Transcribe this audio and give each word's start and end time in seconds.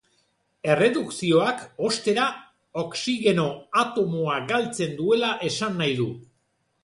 Erredukzioak, 0.75 1.59
ostera, 1.89 2.23
oxigeno 2.83 3.45
atomoa 3.83 4.37
galtzen 4.53 4.95
duela 5.03 5.29
esan 5.51 5.81
nahi 5.83 5.93
du. 6.01 6.09